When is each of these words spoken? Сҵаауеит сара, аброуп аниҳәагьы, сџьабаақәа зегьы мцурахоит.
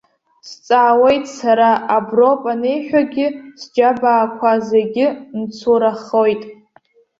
Сҵаауеит 0.47 1.25
сара, 1.37 1.69
аброуп 1.95 2.41
аниҳәагьы, 2.53 3.27
сџьабаақәа 3.59 4.51
зегьы 4.69 5.07
мцурахоит. 5.39 6.41